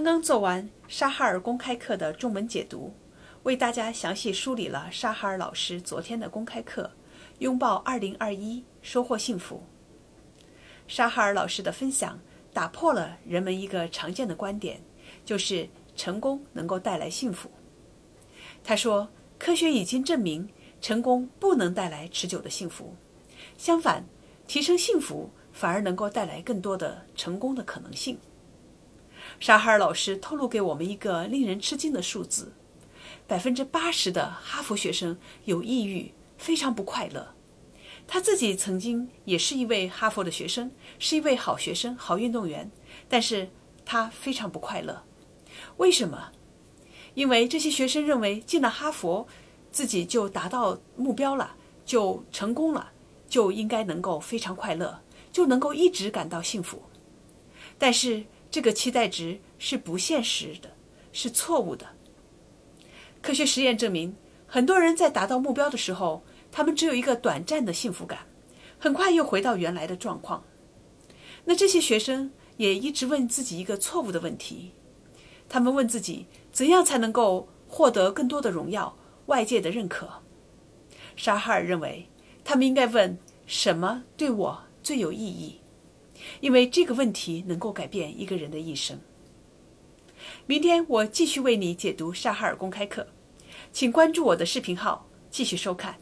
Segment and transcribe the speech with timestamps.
[0.00, 2.90] 刚刚做完沙哈尔公开课的中文解读，
[3.42, 6.84] 为大家详细梳理了沙哈尔老师昨天的公开课
[7.40, 9.62] 《拥抱2021，收获幸福》。
[10.88, 12.18] 沙哈尔老师的分享
[12.50, 14.80] 打破了人们一个常见的观点，
[15.22, 17.50] 就是成功能够带来幸福。
[18.64, 19.06] 他说，
[19.38, 20.48] 科学已经证明，
[20.80, 22.96] 成功不能带来持久的幸福，
[23.58, 24.02] 相反，
[24.46, 28.18] 提升幸福反而能够带来更多的成功的可能性。
[29.38, 32.52] 沙哈尔老师透露给我们一个令人吃惊的数字：
[33.26, 37.34] 百分之八十的哈佛学生有抑郁，非常不快乐。
[38.06, 42.70] 他自己曾经也是一位哈佛的学生，是一位好学生、好运动员，
[43.08, 43.48] 但是
[43.84, 45.04] 他非常不快乐。
[45.76, 46.32] 为什么？
[47.14, 49.26] 因为这些学生认为进了哈佛，
[49.70, 51.54] 自己就达到目标了，
[51.84, 52.90] 就成功了，
[53.28, 56.82] 就应该能够非常快乐，就能够一直感到幸福。
[57.78, 58.24] 但是。
[58.50, 60.70] 这个期待值是不现实的，
[61.12, 61.86] 是错误的。
[63.22, 64.14] 科学实验证明，
[64.46, 68.26] 很多人在达到目标的时候，他们只有一个短暂的幸福感，
[68.78, 70.42] 很快又回到原来的状况。
[71.44, 74.72] 那这些学生也一直问自己一个错误的问题：
[75.48, 80.08] 他们问自己，怎样才能够获得更多的荣耀、外界的认可？
[81.14, 82.08] 沙哈尔认为，
[82.42, 85.60] 他们应该问：什么对我最有意义？
[86.40, 88.98] 因为这个问题能够改变一个人的一生。
[90.46, 93.06] 明天我继续为你解读沙哈尔公开课，
[93.72, 95.96] 请关注我的视频号，继续收看。